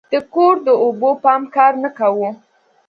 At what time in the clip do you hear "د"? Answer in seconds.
0.13-0.15, 0.67-0.69